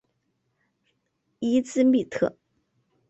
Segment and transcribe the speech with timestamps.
[1.41, 2.35] 伊兹密特。